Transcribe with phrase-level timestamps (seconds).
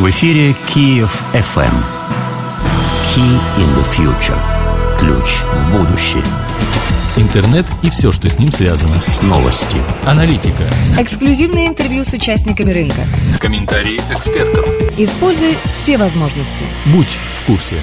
[0.00, 1.74] В эфире Киев FM.
[3.14, 4.38] Key in the future.
[4.98, 6.22] Ключ в будущее.
[7.18, 8.94] Интернет и все, что с ним связано.
[9.20, 9.76] Новости.
[10.06, 10.64] Аналитика.
[10.98, 13.02] Эксклюзивные интервью с участниками рынка.
[13.40, 14.64] Комментарии экспертов.
[14.96, 16.64] Используй все возможности.
[16.86, 17.76] Будь в курсе.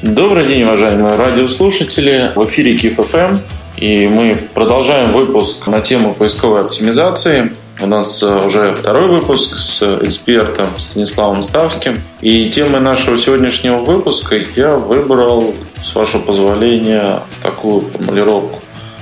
[0.00, 2.32] Добрый день, уважаемые радиослушатели.
[2.34, 3.38] В эфире КИФ ФМ.
[3.76, 7.52] И мы продолжаем выпуск на тему поисковой оптимизации.
[7.84, 12.00] У нас э, уже второй выпуск с экспертом Станиславом Ставским.
[12.22, 18.60] И темой нашего сегодняшнего выпуска я выбрал, с вашего позволения, такую формулировку.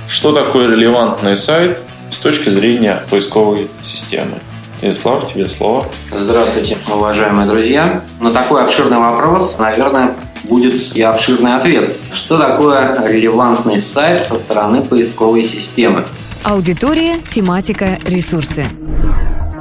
[0.09, 1.79] Что такое релевантный сайт
[2.11, 4.33] с точки зрения поисковой системы?
[4.79, 5.85] Станислав, тебе слово.
[6.11, 8.01] Здравствуйте, уважаемые друзья.
[8.19, 11.95] На такой обширный вопрос, наверное, будет и обширный ответ.
[12.13, 16.03] Что такое релевантный сайт со стороны поисковой системы?
[16.43, 18.65] Аудитория, тематика, ресурсы.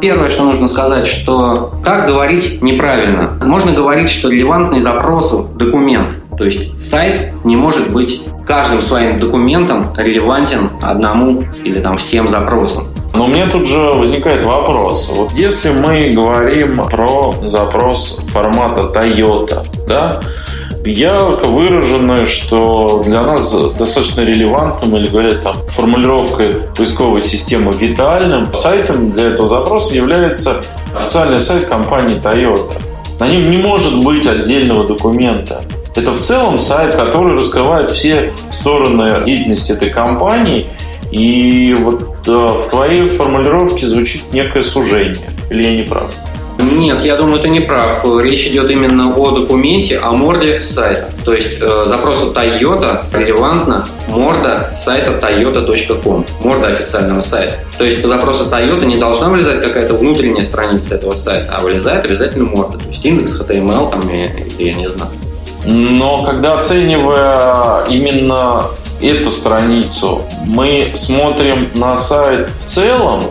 [0.00, 3.38] Первое, что нужно сказать, что как говорить неправильно.
[3.40, 6.24] Можно говорить, что релевантный запрос– документ.
[6.36, 12.88] То есть сайт не может быть каждым своим документом релевантен одному или там всем запросам.
[13.14, 15.08] Но у меня тут же возникает вопрос.
[15.14, 20.20] Вот если мы говорим про запрос формата Toyota, да,
[20.84, 29.12] ярко выражено, что для нас достаточно релевантным, или говорят там формулировкой поисковой системы витальным, сайтом
[29.12, 30.62] для этого запроса является
[30.94, 32.80] официальный сайт компании Toyota.
[33.20, 35.62] На нем не может быть отдельного документа.
[35.94, 40.70] Это в целом сайт, который раскрывает все стороны деятельности этой компании.
[41.10, 45.28] И вот э, в твоей формулировке звучит некое сужение.
[45.50, 46.10] Или я не прав?
[46.62, 48.04] Нет, я думаю, ты не прав.
[48.20, 51.06] Речь идет именно о документе, о морде сайта.
[51.24, 57.60] То есть э, запросу Toyota релевантно морда сайта toyota.com, морда официального сайта.
[57.78, 62.04] То есть по запросу Toyota не должна вылезать какая-то внутренняя страница этого сайта, а вылезает
[62.04, 62.78] обязательно морда.
[62.78, 65.10] То есть индекс HTML там, или я не знаю.
[65.64, 68.66] Но когда оценивая именно
[69.00, 73.22] эту страницу, мы смотрим на сайт в целом,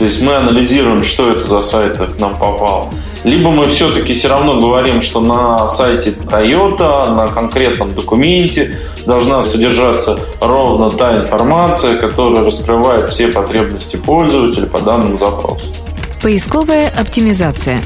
[0.00, 2.88] то есть мы анализируем, что это за сайт к нам попал.
[3.22, 10.18] Либо мы все-таки все равно говорим, что на сайте Toyota, на конкретном документе должна содержаться
[10.40, 15.66] ровно та информация, которая раскрывает все потребности пользователя по данному запросу.
[16.22, 17.82] Поисковая оптимизация.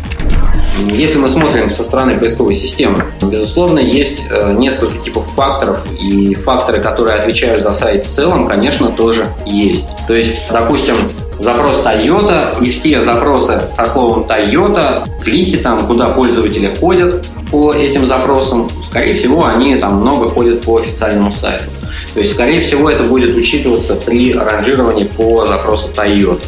[0.92, 6.80] Если мы смотрим со стороны поисковой системы, безусловно, есть э, несколько типов факторов, и факторы,
[6.80, 9.84] которые отвечают за сайт в целом, конечно, тоже есть.
[10.06, 10.96] То есть, допустим,
[11.44, 18.08] запрос Toyota и все запросы со словом Toyota, клики там, куда пользователи ходят по этим
[18.08, 21.64] запросам, скорее всего, они там много ходят по официальному сайту.
[22.14, 26.42] То есть, скорее всего, это будет учитываться при ранжировании по запросу Toyota.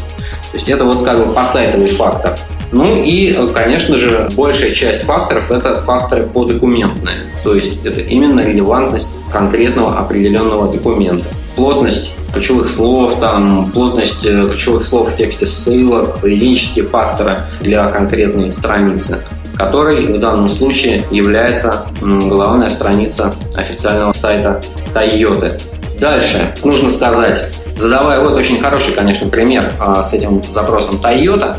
[0.52, 2.38] То есть это вот как бы подсайтовый фактор.
[2.72, 7.22] Ну и, конечно же, большая часть факторов– это факторы подокументные.
[7.44, 11.26] То есть это именно релевантность конкретного определенного документа.
[11.56, 18.52] Плотность ключевых слов, там, плотность э, ключевых слов в тексте ссылок, поведенческие факторы для конкретной
[18.52, 19.22] страницы,
[19.56, 24.62] который в данном случае является главная страница официального сайта
[24.94, 25.60] Toyota.
[25.98, 27.42] Дальше нужно сказать,
[27.78, 31.56] задавая вот очень хороший, конечно, пример а, с этим запросом Toyota,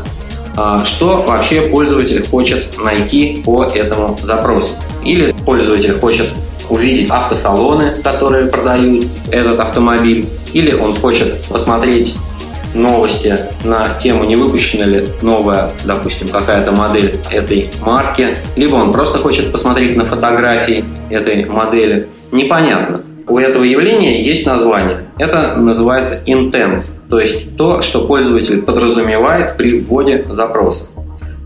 [0.56, 4.70] а, что вообще пользователь хочет найти по этому запросу.
[5.04, 6.30] Или пользователь хочет
[6.70, 12.14] увидеть автосалоны, которые продают этот автомобиль, или он хочет посмотреть
[12.74, 19.18] новости на тему, не выпущена ли новая, допустим, какая-то модель этой марки, либо он просто
[19.18, 22.08] хочет посмотреть на фотографии этой модели.
[22.30, 23.02] Непонятно.
[23.26, 25.06] У этого явления есть название.
[25.18, 30.86] Это называется intent, то есть то, что пользователь подразумевает при вводе запроса.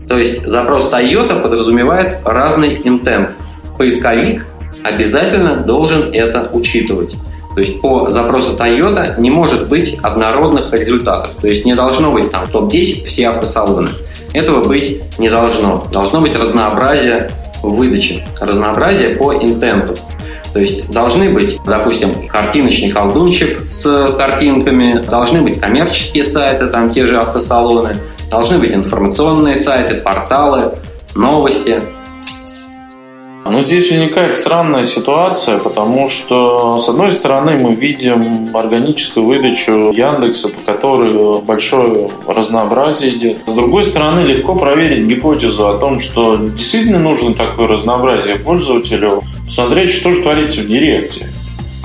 [0.07, 3.31] То есть запрос Toyota подразумевает разный intent.
[3.77, 4.45] Поисковик
[4.83, 7.15] обязательно должен это учитывать.
[7.55, 11.31] То есть по запросу Toyota не может быть однородных результатов.
[11.39, 13.89] То есть не должно быть там топ-10 все автосалоны.
[14.33, 15.85] Этого быть не должно.
[15.91, 17.29] Должно быть разнообразие
[17.61, 19.95] в выдаче, разнообразие по интенту.
[20.53, 27.07] То есть должны быть, допустим, картиночный колдунчик с картинками, должны быть коммерческие сайты, там те
[27.07, 27.97] же автосалоны,
[28.29, 30.73] должны быть информационные сайты, порталы,
[31.15, 31.81] новости.
[33.45, 40.47] Ну, здесь возникает странная ситуация, потому что, с одной стороны, мы видим органическую выдачу Яндекса,
[40.47, 43.37] по которой большое разнообразие идет.
[43.45, 49.91] С другой стороны, легко проверить гипотезу о том, что действительно нужно такое разнообразие пользователю, посмотреть,
[49.91, 51.27] что же творится в Директе.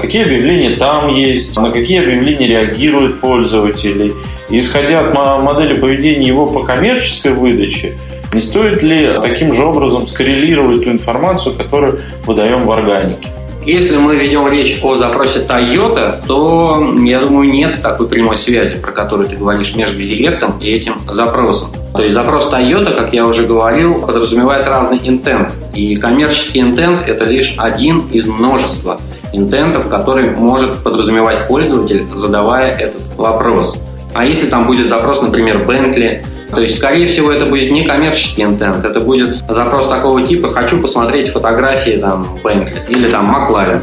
[0.00, 4.14] какие объявления там есть, на какие объявления реагируют пользователи.
[4.50, 7.98] Исходя от модели поведения его по коммерческой выдаче,
[8.32, 13.28] не стоит ли таким же образом скоррелировать ту информацию, которую выдаем в органике?
[13.64, 18.92] Если мы ведем речь о запросе Toyota, то, я думаю, нет такой прямой связи, про
[18.92, 21.68] которую ты говоришь, между директом и этим запросом.
[21.92, 25.52] То есть запрос Toyota, как я уже говорил, подразумевает разный интент.
[25.74, 28.98] И коммерческий интент– это лишь один из множества
[29.34, 33.82] интентов, который может подразумевать пользователь, задавая этот вопрос.
[34.14, 38.43] А если там будет запрос, например, Bentley, то есть, скорее всего, это будет не коммерческий
[38.43, 43.81] интент, это будет запрос такого типа «хочу посмотреть фотографии там Bentley» или там Макларен.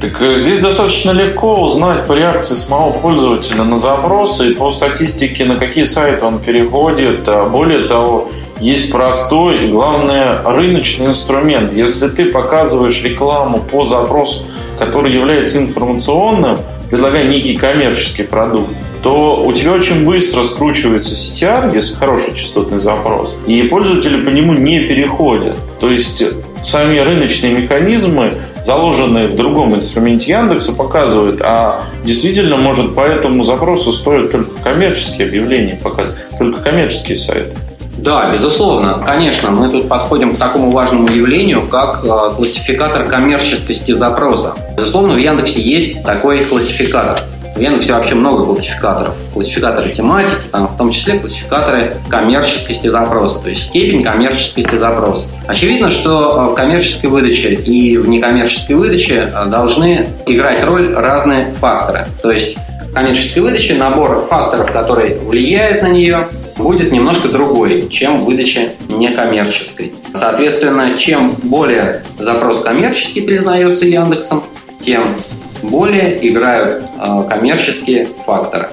[0.00, 5.44] Так э, здесь достаточно легко узнать по реакции самого пользователя на запросы и по статистике,
[5.44, 7.28] на какие сайты он переходит.
[7.28, 11.72] А более того, есть простой и, главное, рыночный инструмент.
[11.72, 14.46] Если ты показываешь рекламу по запросу,
[14.78, 16.58] который является информационным,
[16.90, 18.70] предлагая некий коммерческий продукт,
[19.02, 24.52] то у тебя очень быстро скручивается CTR, если хороший частотный запрос, и пользователи по нему
[24.52, 25.56] не переходят.
[25.80, 26.22] То есть
[26.62, 33.92] сами рыночные механизмы, заложенные в другом инструменте Яндекса, показывают, а действительно, может, по этому запросу
[33.92, 37.56] стоит только коммерческие объявления показывать, только коммерческие сайты.
[38.02, 39.02] Да, безусловно.
[39.04, 44.54] Конечно, мы тут подходим к такому важному явлению, как э, классификатор коммерческости запроса.
[44.76, 47.20] Безусловно, в Яндексе есть такой классификатор.
[47.54, 49.14] В Яндексе вообще много классификаторов.
[49.34, 55.26] Классификаторы тематики, там, в том числе классификаторы коммерческости запроса, то есть степень коммерческости запроса.
[55.46, 61.52] Очевидно, что э, в коммерческой выдаче и в некоммерческой выдаче э, должны играть роль разные
[61.60, 62.06] факторы.
[62.22, 62.56] То есть
[62.94, 69.94] коммерческой выдаче набор факторов, которые влияют на нее, будет немножко другой, чем в выдаче некоммерческой.
[70.12, 74.42] Соответственно, чем более запрос коммерческий признается Яндексом,
[74.84, 75.06] тем
[75.62, 78.68] более играют э, коммерческие факторы.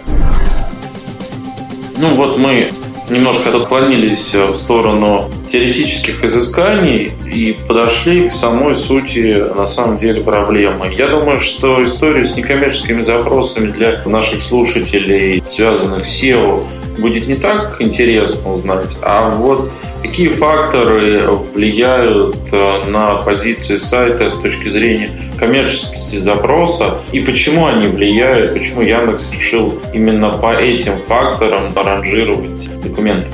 [1.98, 2.70] Ну вот мы
[3.10, 10.94] немножко отклонились в сторону теоретических изысканий и подошли к самой сути, на самом деле, проблемы.
[10.94, 16.62] Я думаю, что история с некоммерческими запросами для наших слушателей, связанных с SEO,
[16.98, 19.72] будет не так интересно узнать, а вот
[20.02, 27.88] какие факторы влияют э, на позиции сайта с точки зрения коммерческости запроса и почему они
[27.88, 33.28] влияют, почему Яндекс решил именно по этим факторам ранжировать документы?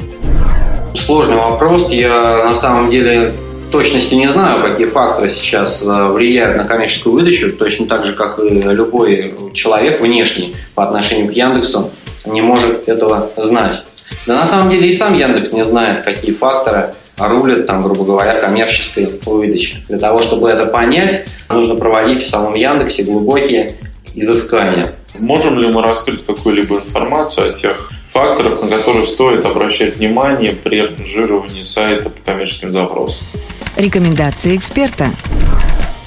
[0.95, 1.91] Сложный вопрос.
[1.91, 3.33] Я на самом деле
[3.67, 8.13] в точности не знаю, какие факторы сейчас э, влияют на коммерческую выдачу, точно так же,
[8.13, 11.89] как и любой человек внешний по отношению к Яндексу
[12.25, 13.83] не может этого знать.
[14.25, 18.35] Да на самом деле и сам Яндекс не знает, какие факторы рулят, там, грубо говоря,
[18.35, 19.77] коммерческой выдачи.
[19.89, 23.71] Для того, чтобы это понять, нужно проводить в самом Яндексе глубокие
[24.15, 24.93] изыскания.
[25.19, 30.81] Можем ли мы раскрыть какую-либо информацию о тех факторах, на которые стоит обращать внимание при
[30.81, 33.25] ранжировании сайта по коммерческим запросам?
[33.75, 35.07] Рекомендации эксперта.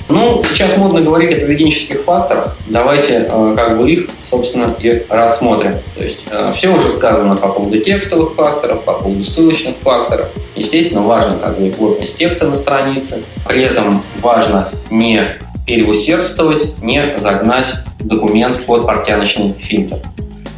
[0.08, 2.56] Ну, сейчас модно говорить о поведенческих факторах.
[2.68, 5.74] Давайте э, как бы их, собственно, и рассмотрим.
[5.96, 10.28] То есть э, все уже сказано по поводу текстовых факторов, по поводу ссылочных факторов.
[10.54, 13.24] Естественно, важно как бы плотность текста на странице.
[13.48, 15.28] При этом важно не
[15.66, 19.98] переусердствовать, не загнать документ под портяночный фильтр.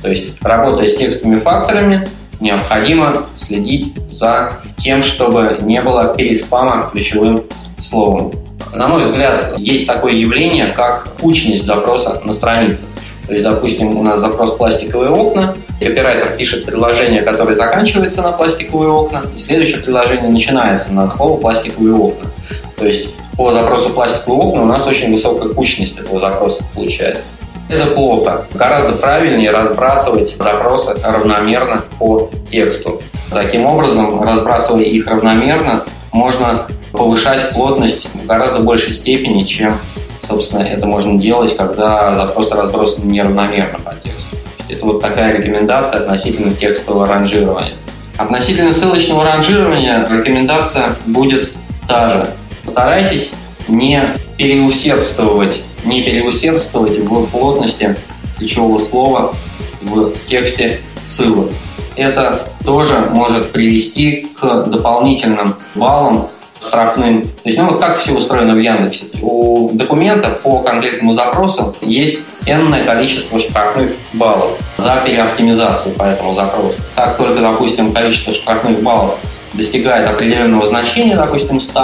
[0.03, 2.07] То есть, работая с текстовыми факторами,
[2.41, 7.45] необходимо следить за тем, чтобы не было переспама ключевым
[7.81, 8.33] словом.
[8.75, 12.83] На мой взгляд, есть такое явление, как кучность запроса на странице.
[13.27, 18.33] То есть, допустим, у нас запрос пластиковые окна, и оператор пишет предложение, которое заканчивается на
[18.33, 22.31] пластиковые окна, и следующее предложение начинается на слово пластиковые окна.
[22.79, 27.25] То есть по запросу пластиковые окна у нас очень высокая кучность этого запроса получается.
[27.69, 28.47] Это плохо.
[28.55, 33.03] Гораздо правильнее разбрасывать запросы равномерно по тексту.
[33.31, 39.79] Таким образом, разбрасывая их равномерно, можно повышать плотность в гораздо большей степени, чем,
[40.27, 44.37] собственно, это можно делать, когда запросы разбросаны неравномерно по тексту.
[44.69, 47.75] Это вот такая рекомендация относительно текстового ранжирования.
[48.17, 51.53] Относительно ссылочного ранжирования рекомендация будет
[51.87, 52.27] та же.
[52.67, 53.33] Старайтесь
[53.69, 54.03] не
[54.37, 57.97] переусердствовать, не переусердствовать в плотности
[58.37, 59.35] ключевого слова
[59.83, 61.51] в тексте ссылок.
[61.97, 66.29] Это тоже может привести к дополнительным баллам
[66.69, 67.23] штрафным.
[67.23, 69.07] То есть, ну вот как все устроено в Яндексе.
[69.21, 76.81] У документа по конкретному запросу есть энное количество штрафных баллов за переоптимизацию по этому запросу.
[76.95, 79.19] Как только, допустим, количество штрафных баллов
[79.55, 81.81] достигает определенного значения, допустим, 100,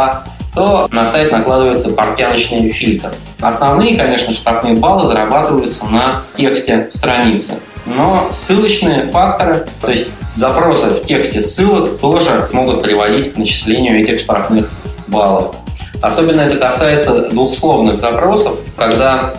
[0.55, 3.13] то на сайт накладывается портяночный фильтр.
[3.41, 7.55] Основные, конечно, штрафные баллы зарабатываются на тексте страницы.
[7.87, 14.21] Но ссылочные факторы, то есть запросы в тексте ссылок тоже могут приводить к начислению этих
[14.21, 14.71] штрафных
[15.09, 15.57] баллов.
[16.01, 19.35] Особенно это касается двухсловных запросов, когда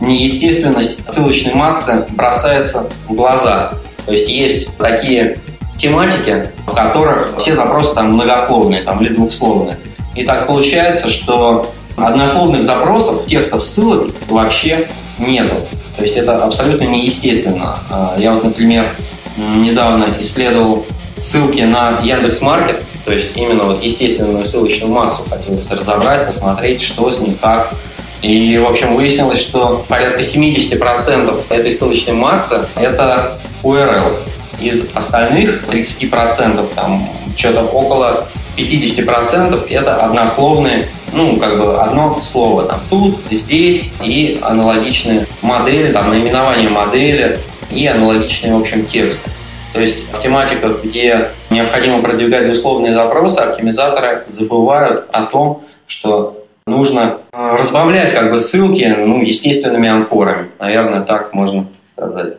[0.00, 3.72] неестественность ссылочной массы бросается в глаза.
[4.06, 5.38] То есть есть такие
[5.76, 9.76] тематики, в которых все запросы там многословные там, или двухсловные.
[10.14, 14.88] И так получается, что однословных запросов, текстов, ссылок вообще
[15.18, 15.56] нету.
[15.96, 17.78] То есть это абсолютно неестественно.
[17.90, 18.96] А, я вот, например,
[19.38, 20.86] недавно исследовал
[21.22, 27.18] ссылки на Яндекс.Маркет, то есть именно вот естественную ссылочную массу хотелось разобрать, посмотреть, что с
[27.18, 27.74] ним, как.
[28.20, 34.16] И, в общем, выяснилось, что порядка 70% этой ссылочной массы– это URL.
[34.60, 38.26] Из остальных 30%, там что-то около
[38.56, 46.10] 50% это однословные, ну, как бы одно слово, там, тут, здесь, и аналогичные модели, там,
[46.10, 47.38] наименование модели
[47.70, 49.30] и аналогичные, в общем, тексты.
[49.72, 57.18] То есть в тематиках, где необходимо продвигать условные запросы, оптимизаторы забывают о том, что нужно
[57.32, 60.50] э, разбавлять как бы ссылки ну, естественными анкорами.
[60.58, 62.38] Наверное, так можно сказать.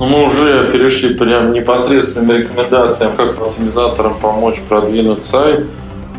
[0.00, 5.66] Ну, мы уже перешли прям непосредственным рекомендациям, как оптимизаторам помочь продвинуть сайт.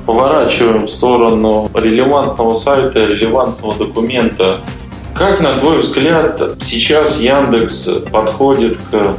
[0.06, 4.58] Поворачиваем в сторону релевантного сайта, релевантного документа.
[5.16, 9.18] Как, на твой взгляд, сейчас Яндекс подходит к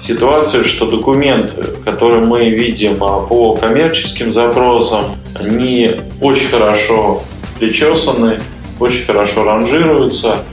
[0.00, 7.22] ситуации, что документы, которые мы видим а, по коммерческим запросам, они очень хорошо
[7.58, 8.40] причесаны,
[8.80, 10.38] очень хорошо ранжируются–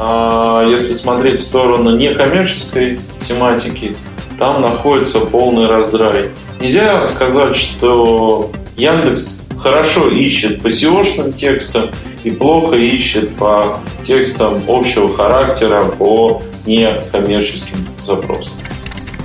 [0.00, 3.96] а если смотреть в сторону некоммерческой тематики,
[4.38, 6.30] там находится полный раздрай.
[6.60, 11.86] Нельзя сказать, что Яндекс хорошо ищет по SEO-шным текстам
[12.28, 18.52] и плохо ищет по текстам общего характера по некоммерческим запросам.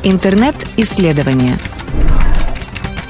[0.04, 1.58] Интернет-исследования.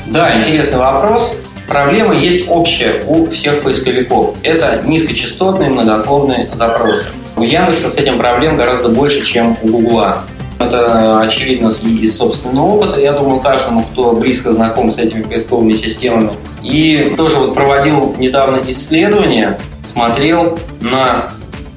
[0.08, 1.38] Да, интересный вопрос.
[1.68, 4.36] Проблема есть общая у всех поисковиков.
[4.44, 7.10] Это низкочастотные многословные запросы.
[7.36, 10.24] У Яндекса с этим проблем гораздо больше, чем у Гугла.
[10.60, 13.00] Это очевидно из собственного опыта.
[13.00, 16.34] Я думаю, каждому, кто близко знаком с этими поисковыми системами.
[16.64, 19.58] И тоже вот проводил недавно исследование,
[19.94, 21.30] смотрел на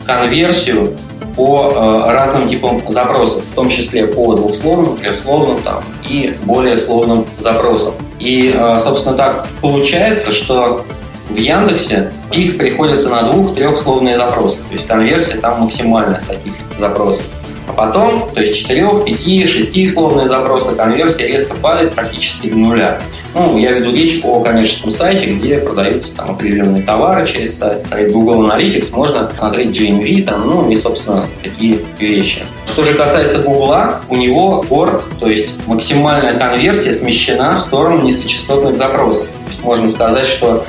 [0.07, 0.97] конверсию
[1.37, 7.27] по э, разным типам запросов, в том числе по двухсловным, трехсловным там, и более сложным
[7.41, 7.95] запросам.
[8.19, 10.85] И, э, собственно, так получается, что
[11.29, 14.61] в Яндексе их приходится на двух-трехсловные запросы.
[14.69, 17.27] То есть конверсия там максимальная с таких запросов.
[17.69, 23.01] А потом, то есть 4, 5, 6 словные запросы, конверсия резко падает практически до нуля.
[23.35, 28.13] Ну, я веду речь о коммерческом сайте, где продаются там определенные товары через сайт, стоит
[28.13, 32.47] Google Analytics, можно смотреть GMV, там, ну и, собственно, такие вещи.
[32.67, 33.77] Что же касается Google,
[34.09, 39.27] у него core, то есть максимальная конверсия смещена в сторону низкочастотных запросов.
[39.63, 40.65] Можно сказать, что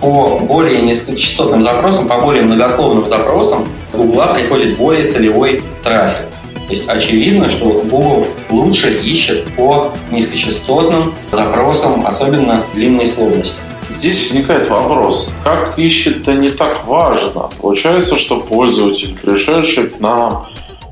[0.00, 6.26] по более низкочастотным запросам, по более многословным запросам с Google приходит более целевой трафик.
[6.72, 13.56] То есть очевидно, что Google лучше ищет по низкочастотным запросам, особенно длинной сложности.
[13.90, 17.50] Здесь возникает вопрос, как ищет-то не так важно.
[17.60, 20.46] Получается, что пользователь, пришедший к нам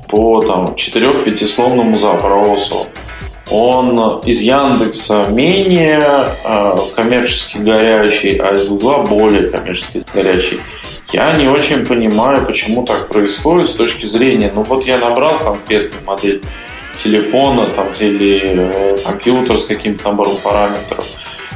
[0.07, 2.85] по там, 4-5-словному запросу,
[3.49, 10.59] он из Яндекса менее э, коммерчески горячий, а из Гугла более коммерчески горячий.
[11.11, 16.05] Я не очень понимаю, почему так происходит с точки зрения, ну вот я набрал конкретную
[16.05, 16.41] модель
[17.03, 21.05] телефона там, или э, компьютер с каким-то набором параметров.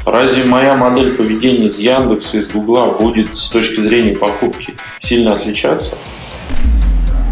[0.06, 5.98] Разве моя модель поведения из Яндекса, из Гугла будет с точки зрения покупки сильно отличаться?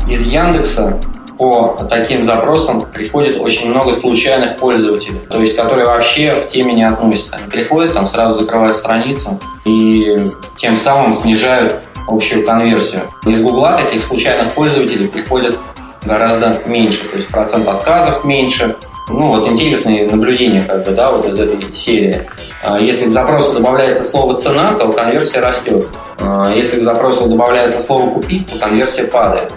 [0.09, 1.01] Из Яндекса
[1.37, 6.83] по таким запросам приходит очень много случайных пользователей, то есть которые вообще к теме не
[6.83, 7.35] относятся.
[7.35, 10.15] Они приходят, там сразу закрывают страницу и
[10.57, 13.09] тем самым снижают общую конверсию.
[13.25, 15.57] Из Гугла таких случайных пользователей приходит
[16.05, 18.75] гораздо меньше, то есть процент отказов меньше.
[19.09, 22.21] Ну вот интересные наблюдения как бы, да, вот из этой серии.
[22.63, 25.87] А если к запросу добавляется слово «цена», то конверсия растет.
[26.21, 29.53] А если к запросу добавляется слово «купить», то конверсия падает.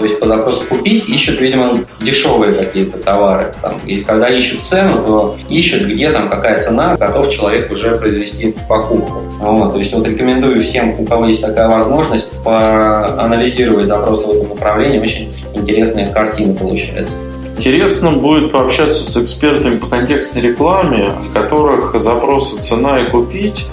[0.00, 3.52] То есть по запросу купить ищут, видимо, дешевые какие-то товары.
[3.60, 8.54] Там, и когда ищут цену, то ищут, где там какая цена, готов человек уже произвести
[8.66, 9.20] покупку.
[9.40, 14.48] Вот, то есть вот рекомендую всем, у кого есть такая возможность, поанализировать запросы в этом
[14.56, 15.00] направлении.
[15.00, 17.14] Очень интересная картина получается.
[17.58, 23.66] Интересно будет пообщаться с экспертами по контекстной рекламе, в которых запросы «цена» и «купить»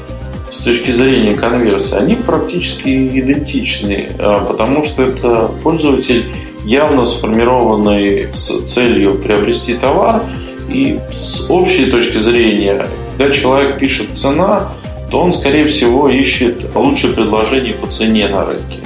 [0.68, 6.26] точки зрения конверсии, они практически идентичны, а, потому что это пользователь
[6.66, 10.24] явно сформированный с целью приобрести товар,
[10.70, 12.86] и с общей точки зрения,
[13.18, 14.70] когда человек пишет «цена»,
[15.10, 18.80] то он, скорее всего, ищет лучшее предложение по цене на рынке.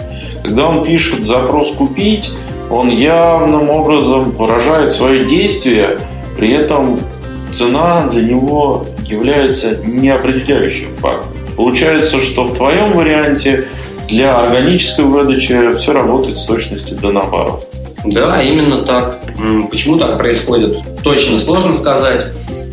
[0.44, 2.32] Когда он пишет запрос «купить»,
[2.70, 5.98] он явным образом выражает свои действия,
[6.38, 7.00] при этом
[7.52, 11.41] цена для него является неопределяющим фактором.
[11.62, 13.68] Получается, что в твоем варианте
[14.10, 17.72] для органической выдачи все работает с точностью до наоборот.
[18.04, 19.20] Да, именно так.
[19.70, 22.26] Почему так происходит, точно сложно сказать.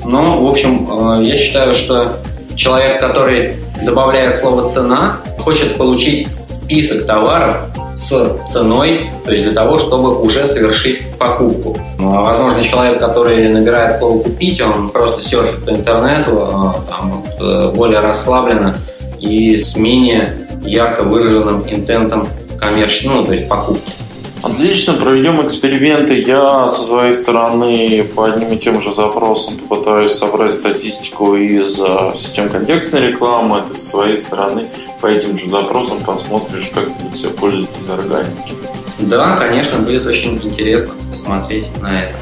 [0.07, 2.14] Но, в общем, э, я считаю, что
[2.57, 7.68] человек, который добавляет слово «цена», хочет получить список товаров
[7.99, 11.76] с ценой, то есть для того, чтобы уже совершить покупку.
[11.99, 17.25] Ну, а, возможно, человек, который набирает слово «купить», он просто серфит по интернету, а, там,
[17.40, 18.76] э, более расслабленно
[19.19, 22.28] и с менее ярко выраженным интентом
[22.59, 23.93] коммерческого, ну, то есть покупки.
[24.42, 26.21] Отлично, проведем эксперименты.
[26.23, 32.12] Я со своей стороны по одним и тем же запросам попытаюсь собрать статистику из э,
[32.16, 33.64] систем контекстной рекламы.
[33.68, 34.66] Ты со своей стороны
[35.00, 36.88] по этим же запросам посмотришь, как
[37.37, 38.54] пользовать из органики.
[39.00, 42.14] Да, конечно, будет очень интересно посмотреть на это.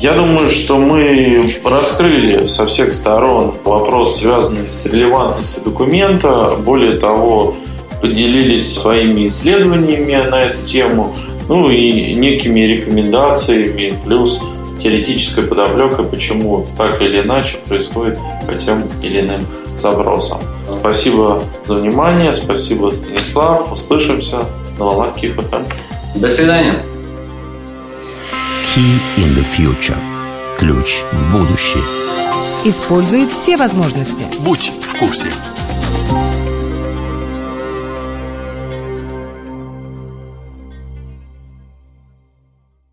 [0.00, 6.56] Я думаю, что мы раскрыли со всех сторон вопрос, связанный с релевантностью документа.
[6.58, 7.54] Более того,
[8.04, 11.16] поделились своими исследованиями на эту тему,
[11.48, 14.42] ну и некими рекомендациями, плюс
[14.82, 19.40] теоретической подоплекой, почему так или иначе происходит по тем или иным
[19.78, 20.38] запросам.
[20.66, 23.72] Спасибо за внимание, спасибо, Станислав.
[23.72, 24.44] Услышимся
[24.78, 25.64] на волнах КИФМ.
[26.16, 26.74] До свидания.
[28.76, 29.96] Key in the future.
[30.58, 31.82] Ключ в будущее.
[32.66, 34.26] Используй все возможности.
[34.44, 35.30] Будь в курсе.